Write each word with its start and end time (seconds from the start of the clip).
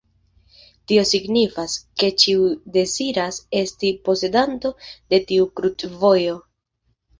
Tio 0.91 1.03
signifas, 1.09 1.75
ke 2.03 2.09
ĉiu 2.23 2.47
deziras 2.79 3.39
esti 3.61 3.93
posedanto 4.09 4.75
de 4.89 5.23
tiu 5.29 5.49
krucvojo. 5.63 6.43